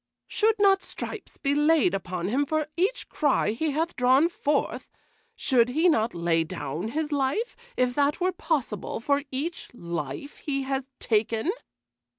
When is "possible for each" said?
8.31-9.69